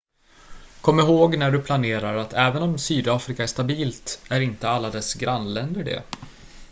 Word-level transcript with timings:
kom 0.81 0.99
ihåg 0.99 1.37
när 1.37 1.51
du 1.51 1.61
planerar 1.61 2.17
att 2.17 2.33
även 2.33 2.61
om 2.61 2.77
sydafrika 2.79 3.43
är 3.43 3.47
stabilt 3.47 4.19
är 4.29 4.39
inte 4.41 4.69
alla 4.69 4.89
dess 4.89 5.13
grannländer 5.13 5.83
det 5.83 6.03